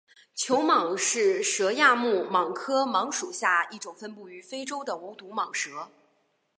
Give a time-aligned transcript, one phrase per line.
[0.33, 5.89] 球蟒是蛇亚目蟒科蟒属下一种分布于非洲的无毒蟒蛇。